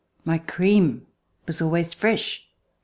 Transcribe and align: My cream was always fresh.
My 0.25 0.39
cream 0.39 1.05
was 1.45 1.61
always 1.61 1.93
fresh. 1.93 2.41